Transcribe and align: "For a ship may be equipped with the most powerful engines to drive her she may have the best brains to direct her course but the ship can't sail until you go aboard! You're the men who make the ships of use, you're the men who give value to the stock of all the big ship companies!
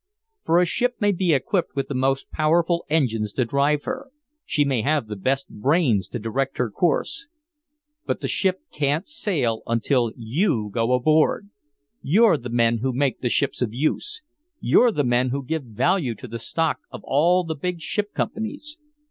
"For 0.45 0.59
a 0.59 0.65
ship 0.65 0.95
may 0.99 1.11
be 1.11 1.31
equipped 1.31 1.75
with 1.75 1.87
the 1.87 1.93
most 1.93 2.31
powerful 2.31 2.83
engines 2.89 3.33
to 3.33 3.45
drive 3.45 3.83
her 3.83 4.09
she 4.43 4.65
may 4.65 4.81
have 4.81 5.05
the 5.05 5.15
best 5.15 5.47
brains 5.49 6.07
to 6.07 6.17
direct 6.17 6.57
her 6.57 6.71
course 6.71 7.27
but 8.07 8.19
the 8.19 8.27
ship 8.27 8.61
can't 8.71 9.07
sail 9.07 9.61
until 9.67 10.11
you 10.17 10.71
go 10.73 10.93
aboard! 10.93 11.51
You're 12.01 12.37
the 12.37 12.49
men 12.49 12.79
who 12.79 12.93
make 12.93 13.21
the 13.21 13.29
ships 13.29 13.61
of 13.61 13.75
use, 13.75 14.23
you're 14.59 14.91
the 14.91 15.03
men 15.03 15.29
who 15.29 15.45
give 15.45 15.65
value 15.65 16.15
to 16.15 16.27
the 16.27 16.39
stock 16.39 16.79
of 16.89 17.01
all 17.03 17.43
the 17.43 17.53
big 17.53 17.79
ship 17.81 18.11
companies! 18.15 18.79